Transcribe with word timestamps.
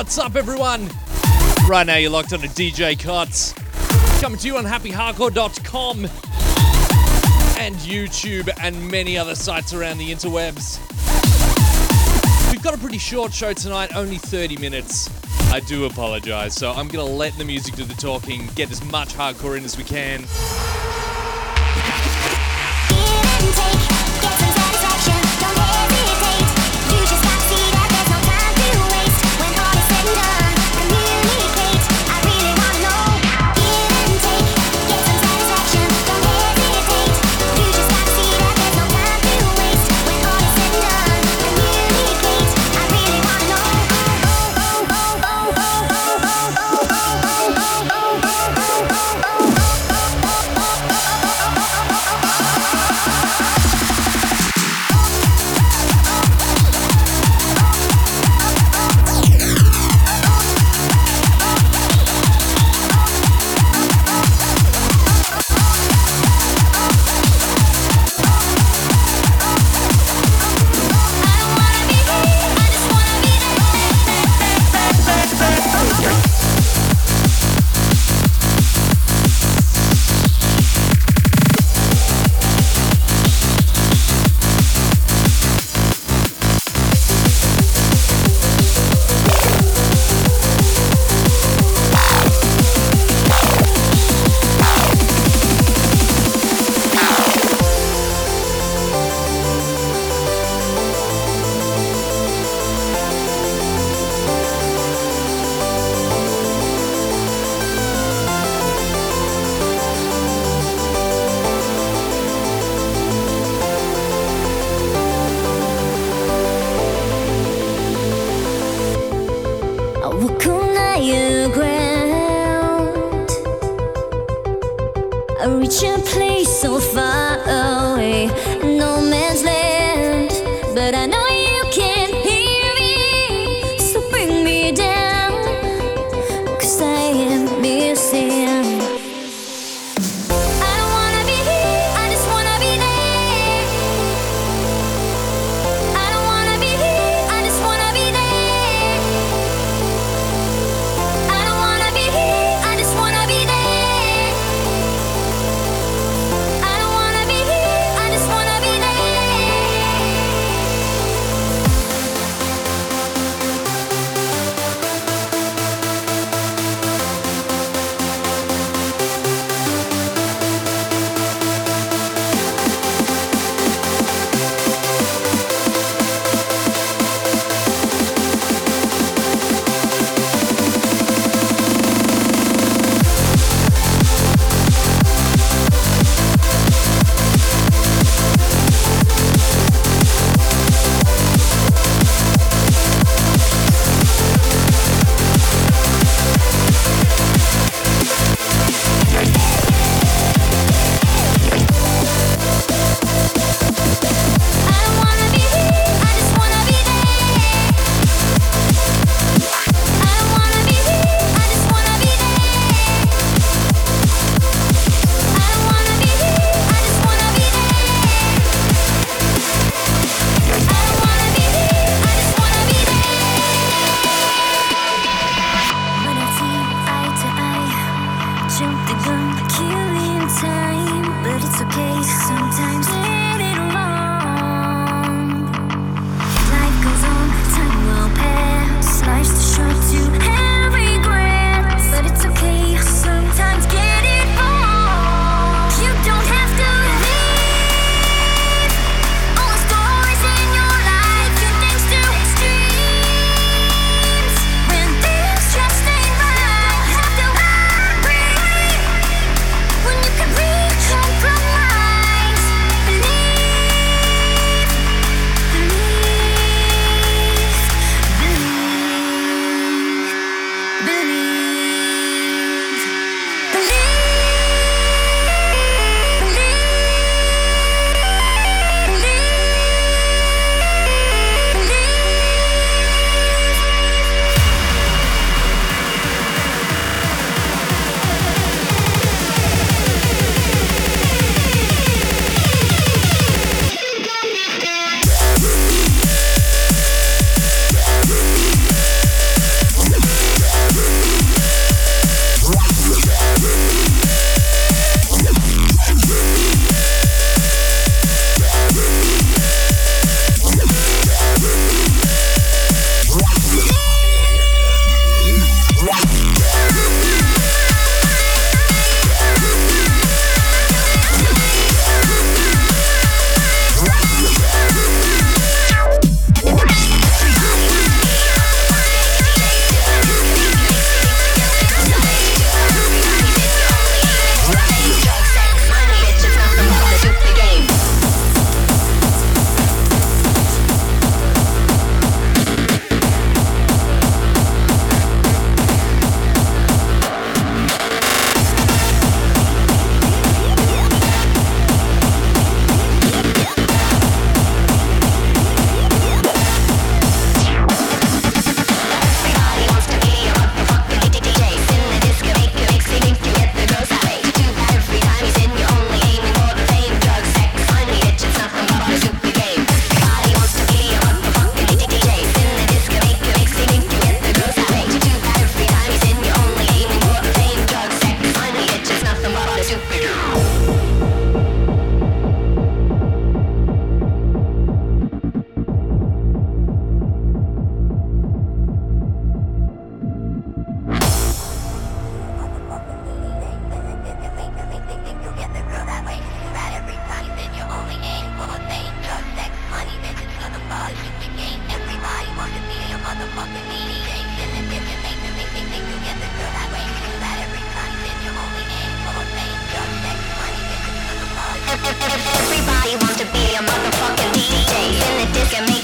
What's 0.00 0.16
up, 0.16 0.34
everyone? 0.34 0.88
Right 1.68 1.86
now, 1.86 1.96
you're 1.96 2.10
locked 2.10 2.32
on 2.32 2.40
to 2.40 2.48
DJ 2.48 2.98
Cots. 2.98 3.52
Coming 4.18 4.38
to 4.38 4.46
you 4.46 4.56
on 4.56 4.64
happyhardcore.com 4.64 6.06
and 7.60 7.76
YouTube 7.76 8.48
and 8.62 8.90
many 8.90 9.18
other 9.18 9.34
sites 9.34 9.74
around 9.74 9.98
the 9.98 10.10
interwebs. 10.10 10.80
We've 12.50 12.62
got 12.62 12.72
a 12.72 12.78
pretty 12.78 12.96
short 12.96 13.34
show 13.34 13.52
tonight, 13.52 13.94
only 13.94 14.16
30 14.16 14.56
minutes. 14.56 15.10
I 15.52 15.60
do 15.60 15.84
apologize, 15.84 16.54
so 16.54 16.72
I'm 16.72 16.88
gonna 16.88 17.04
let 17.04 17.36
the 17.36 17.44
music 17.44 17.74
do 17.74 17.84
the 17.84 17.92
talking, 17.92 18.48
get 18.54 18.70
as 18.70 18.82
much 18.82 19.12
hardcore 19.12 19.58
in 19.58 19.66
as 19.66 19.76
we 19.76 19.84
can. 19.84 20.24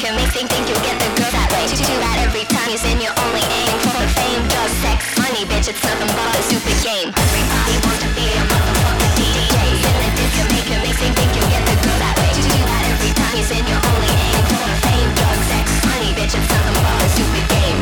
to 0.06 0.14
make 0.14 0.30
think 0.30 0.46
think 0.46 0.70
you 0.70 0.78
get 0.86 0.94
the 1.02 1.10
girl 1.18 1.30
that 1.34 1.50
way. 1.50 1.66
You 1.66 1.82
do 1.82 1.96
that 1.98 2.22
every 2.22 2.46
time 2.46 2.70
you 2.70 2.78
sin, 2.78 3.02
you're 3.02 3.16
only 3.26 3.42
aim 3.42 3.74
for 3.82 3.98
fame, 4.14 4.42
drugs, 4.46 4.76
sex, 4.78 5.02
money, 5.18 5.42
bitch. 5.50 5.66
It's 5.66 5.82
nothing 5.82 6.06
but 6.14 6.30
a 6.30 6.42
stupid 6.46 6.78
game. 6.86 7.10
Everybody 7.10 7.74
wants 7.82 8.06
to 8.06 8.10
be 8.14 8.26
a 8.30 8.42
motherfucking 8.46 9.14
DJ. 9.18 9.58
In 9.82 9.94
the 9.98 10.10
disc, 10.14 10.38
make 10.54 10.70
it 10.70 10.78
make 10.78 10.94
think 10.94 11.30
you 11.34 11.42
get 11.50 11.62
the 11.66 11.74
girl 11.82 11.98
that 11.98 12.14
way. 12.22 12.30
You 12.38 12.44
do 12.46 12.54
that 12.54 12.82
every 12.86 13.12
time 13.18 13.34
you 13.34 13.44
sin, 13.50 13.62
you're 13.66 13.82
only 13.82 14.12
aim 14.14 14.44
for 14.46 14.70
fame, 14.86 15.10
drugs, 15.18 15.46
sex, 15.50 15.66
money, 15.90 16.10
bitch. 16.14 16.34
It's 16.38 16.50
nothing 16.54 16.78
but 16.86 17.02
a 17.02 17.08
stupid 17.10 17.44
game. 17.50 17.78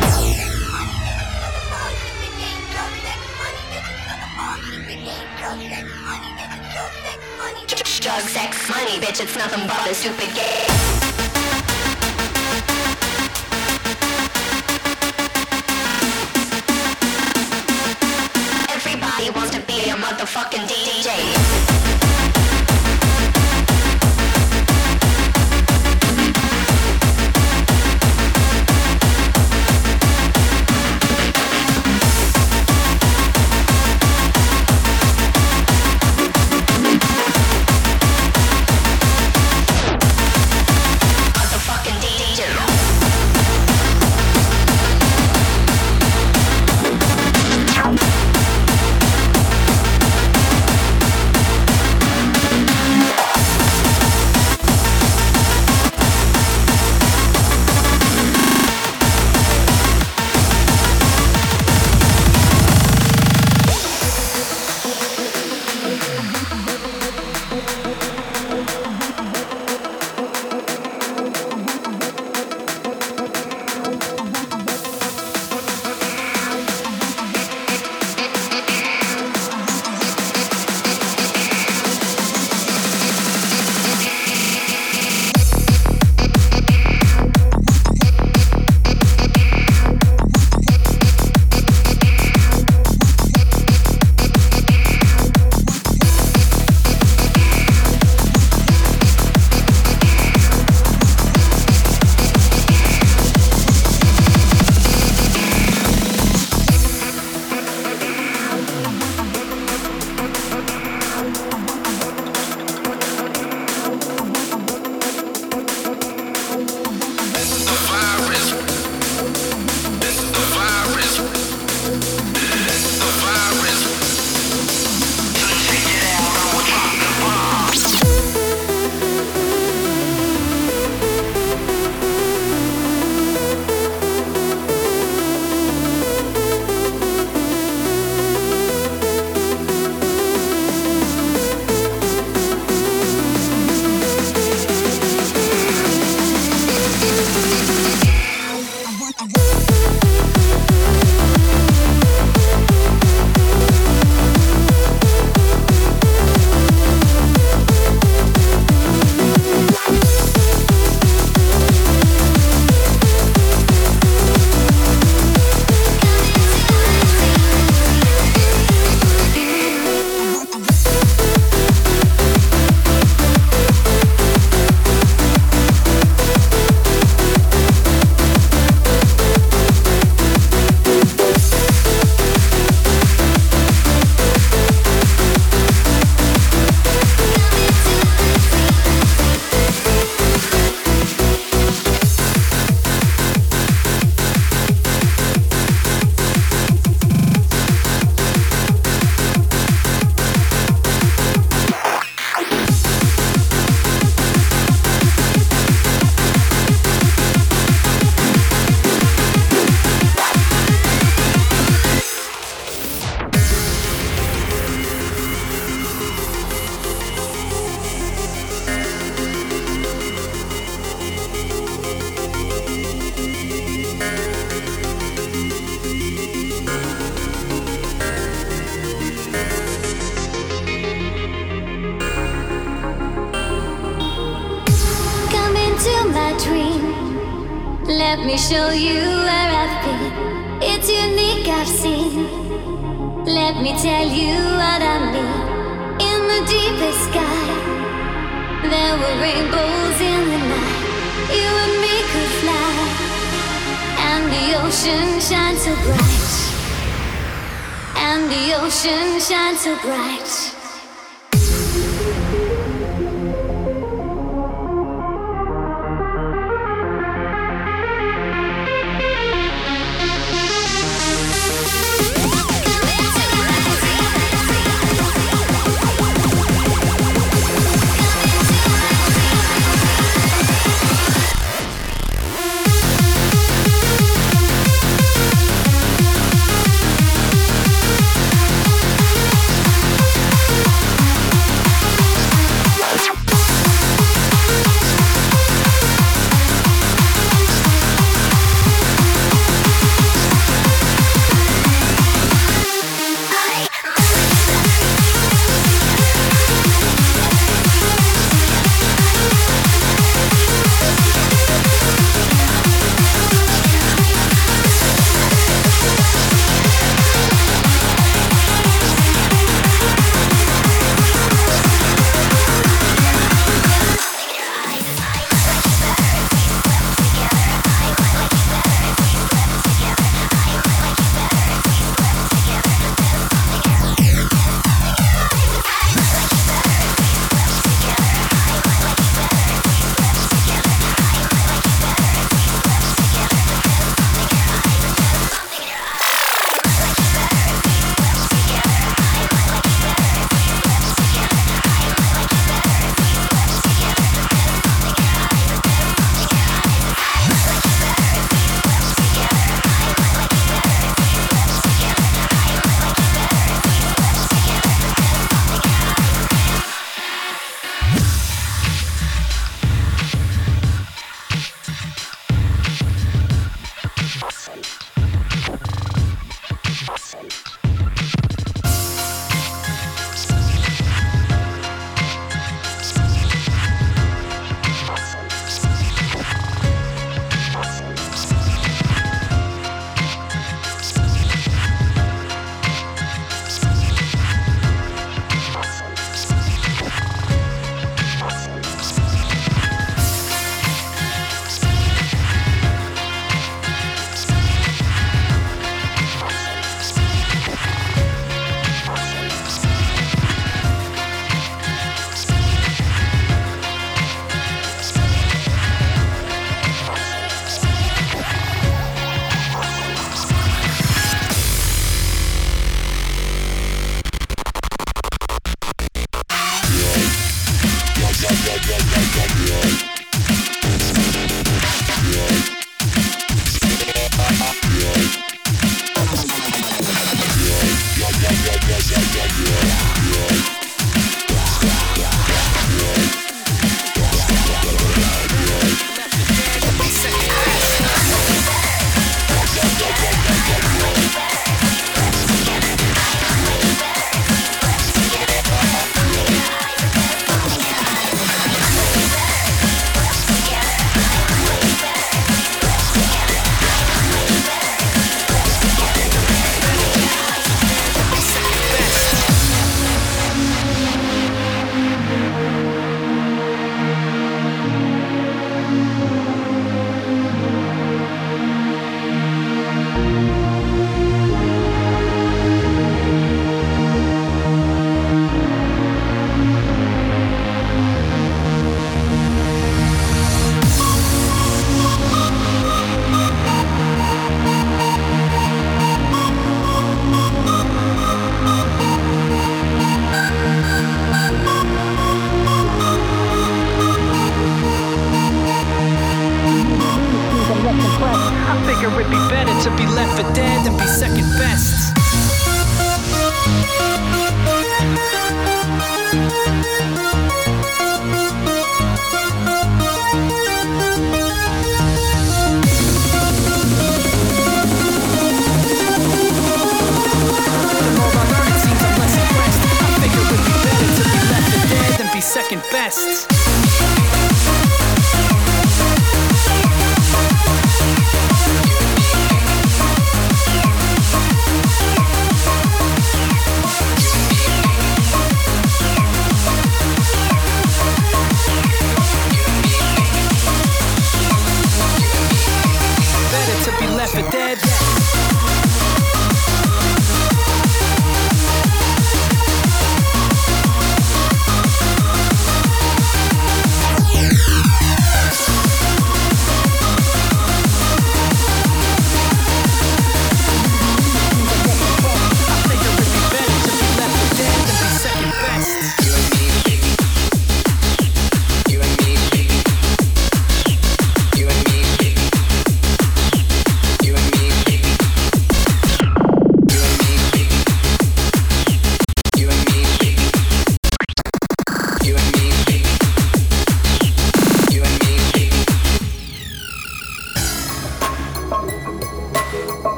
Drug, 8.05 8.21
sex, 8.21 8.69
money, 8.69 9.01
bitch, 9.01 9.17
it's 9.17 9.35
nothing 9.35 9.65
but 9.65 9.89
a 9.89 9.93
stupid 9.93 10.29
game. 10.37 10.74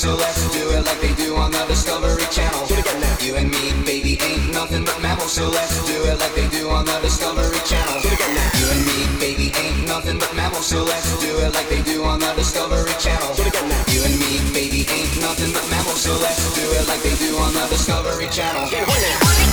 So 0.00 0.14
let's 0.16 0.50
do 0.56 0.70
it 0.70 0.86
like 0.86 0.98
they 1.02 1.12
do 1.12 1.36
on 1.36 1.50
the 1.50 1.62
Discovery 1.68 2.24
Channel. 2.32 2.64
You 3.20 3.36
and 3.36 3.50
me, 3.50 3.84
baby, 3.84 4.16
ain't 4.22 4.50
nothing 4.50 4.82
but 4.82 4.98
mammals. 5.02 5.32
So 5.32 5.50
let's 5.50 5.76
do 5.84 5.92
it 6.08 6.18
like 6.18 6.32
they 6.32 6.48
do 6.48 6.70
on 6.70 6.86
the 6.86 6.98
Discovery 7.02 7.60
Channel. 7.68 8.00
You 8.00 8.08
and 8.08 8.80
me, 8.88 9.20
baby, 9.20 9.52
ain't 9.60 9.86
nothing 9.86 10.18
but 10.18 10.34
mammals. 10.34 10.64
So 10.64 10.84
let's 10.84 11.20
do 11.20 11.36
it 11.44 11.52
like 11.52 11.68
they 11.68 11.82
do 11.82 12.02
on 12.04 12.18
the 12.18 12.32
Discovery 12.32 12.96
Channel. 12.98 13.28
You 13.92 14.00
and 14.08 14.16
me, 14.16 14.40
baby, 14.56 14.88
ain't 14.88 15.20
nothing 15.20 15.52
but 15.52 15.68
mammals. 15.68 16.00
So 16.00 16.16
let's 16.16 16.48
do 16.56 16.64
it 16.64 16.88
like 16.88 17.02
they 17.02 17.14
do 17.16 17.36
on 17.36 17.52
the 17.52 17.68
Discovery 17.68 18.28
Channel. 18.32 19.49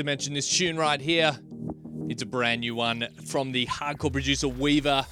To 0.00 0.04
mention 0.04 0.32
this 0.32 0.48
tune 0.48 0.78
right 0.78 0.98
here. 0.98 1.38
It's 2.08 2.22
a 2.22 2.26
brand 2.26 2.62
new 2.62 2.74
one 2.74 3.06
from 3.26 3.52
the 3.52 3.66
hardcore 3.66 4.10
producer 4.10 4.48
Weaver. 4.48 5.04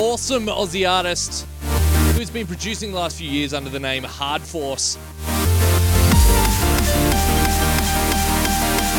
Awesome 0.00 0.46
Aussie 0.46 0.90
artist 0.90 1.46
who's 2.16 2.28
been 2.28 2.48
producing 2.48 2.90
the 2.90 2.98
last 2.98 3.18
few 3.18 3.30
years 3.30 3.54
under 3.54 3.70
the 3.70 3.78
name 3.78 4.02
Hard 4.02 4.42
Force. 4.42 4.98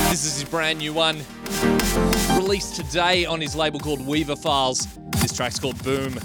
This 0.10 0.24
is 0.24 0.39
his 0.39 0.45
brand 0.45 0.80
new 0.80 0.93
one, 0.93 1.19
released 2.38 2.78
today 2.78 3.26
on 3.26 3.41
his 3.41 3.54
label 3.54 3.82
called 3.82 4.00
Weaver 4.08 4.38
Files. 4.38 4.88
This 5.19 5.36
track's 5.36 5.60
called 5.60 5.84
Boom. 5.84 6.17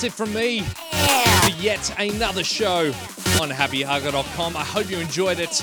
that's 0.00 0.14
it 0.14 0.16
from 0.16 0.32
me 0.32 0.60
for 0.60 1.62
yet 1.62 1.94
another 1.98 2.42
show 2.42 2.86
on 3.38 3.50
happyhugger.com. 3.50 4.56
I 4.56 4.64
hope 4.64 4.90
you 4.90 4.98
enjoyed 4.98 5.38
it. 5.38 5.62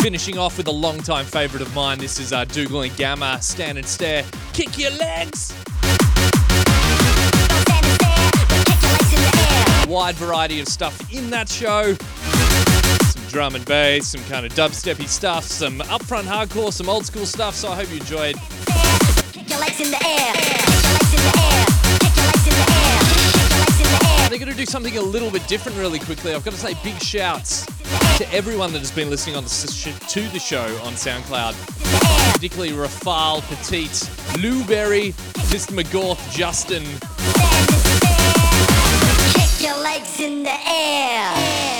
Finishing 0.00 0.38
off 0.38 0.56
with 0.56 0.68
a 0.68 0.72
long-time 0.72 1.26
favourite 1.26 1.66
of 1.66 1.74
mine. 1.74 1.98
This 1.98 2.18
is 2.18 2.32
uh, 2.32 2.46
Dougal 2.46 2.82
and 2.82 2.96
Gammer. 2.96 3.38
Stand 3.42 3.76
and 3.76 3.86
Stare, 3.86 4.24
kick 4.54 4.78
your 4.78 4.92
legs 4.92 5.52
wide 9.88 10.16
variety 10.16 10.60
of 10.60 10.66
stuff 10.66 11.12
in 11.12 11.30
that 11.30 11.48
show. 11.48 11.96
Drum 13.36 13.54
and 13.54 13.66
bass, 13.66 14.08
some 14.08 14.24
kind 14.30 14.46
of 14.46 14.54
dubsteppy 14.54 15.06
stuff, 15.06 15.44
some 15.44 15.80
upfront 15.80 16.22
hardcore, 16.22 16.72
some 16.72 16.88
old 16.88 17.04
school 17.04 17.26
stuff. 17.26 17.54
So 17.54 17.68
I 17.68 17.76
hope 17.76 17.90
you 17.90 17.98
enjoyed. 17.98 18.34
They're 24.30 24.38
going 24.38 24.50
to 24.50 24.56
do 24.56 24.64
something 24.64 24.96
a 24.96 25.02
little 25.02 25.30
bit 25.30 25.46
different 25.48 25.76
really 25.76 25.98
quickly. 25.98 26.32
I've 26.32 26.46
got 26.46 26.54
to 26.54 26.58
say 26.58 26.72
big 26.82 26.98
shouts 27.02 27.66
to 28.16 28.26
everyone 28.32 28.72
that 28.72 28.78
has 28.78 28.90
been 28.90 29.10
listening 29.10 29.36
on 29.36 29.44
the, 29.44 30.06
to 30.08 30.20
the 30.30 30.38
show 30.38 30.64
on 30.82 30.94
SoundCloud, 30.94 32.32
particularly 32.32 32.72
Rafal, 32.72 33.42
Petite, 33.54 34.08
Blueberry, 34.40 35.10
Berry, 35.10 35.12
Mr. 35.52 35.78
McGawth, 35.78 36.32
Justin, 36.34 36.86
Stand 36.86 37.68
and 37.68 37.80
stare. 38.00 39.42
Kick 39.42 39.60
your 39.62 39.76
legs 39.82 40.20
in 40.20 40.42
the 40.42 40.56
air. 40.66 41.75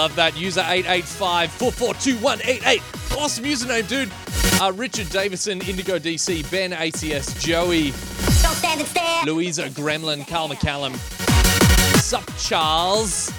Love 0.00 0.16
that. 0.16 0.34
User 0.34 0.60
885 0.66 1.52
442188. 1.52 3.18
Awesome 3.18 3.44
username, 3.44 3.86
dude. 3.86 4.10
Uh, 4.58 4.72
Richard 4.72 5.10
Davison, 5.10 5.60
Indigo 5.60 5.98
DC, 5.98 6.50
Ben 6.50 6.70
ACS, 6.70 7.38
Joey, 7.38 7.90
Don't 8.42 8.54
stand 8.56 8.80
and 8.80 8.88
stare. 8.88 9.24
Louisa 9.26 9.68
Gremlin, 9.68 10.26
Carl 10.26 10.48
McCallum, 10.48 10.96
Sup 11.98 12.24
Charles, 12.38 13.30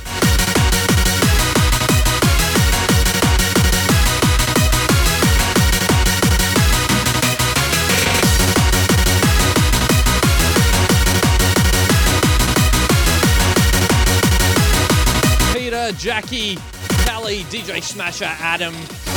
Jackie, 15.93 16.57
Kelly, 17.05 17.43
DJ 17.45 17.81
Smasher, 17.81 18.25
Adam, 18.25 18.73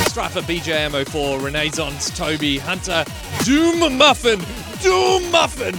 Strifer, 0.08 0.40
BJMO4, 0.42 1.42
Renaissance, 1.42 2.10
Toby, 2.16 2.58
Hunter, 2.58 3.04
Doom 3.44 3.98
Muffin, 3.98 4.40
Doom 4.82 5.30
Muffin, 5.30 5.74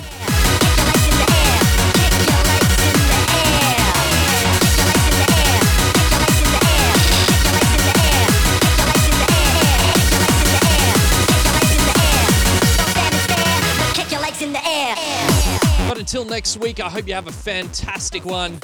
But 15.95 16.01
until 16.01 16.25
next 16.25 16.57
week, 16.57 16.81
I 16.81 16.89
hope 16.89 17.07
you 17.07 17.13
have 17.13 17.27
a 17.27 17.31
fantastic 17.31 18.25
one. 18.25 18.59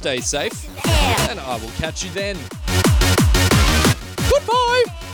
Stay 0.00 0.18
safe. 0.18 0.64
And 1.28 1.38
I 1.38 1.58
will 1.58 1.68
catch 1.72 2.02
you 2.02 2.10
then. 2.12 2.34
Goodbye. 4.30 5.09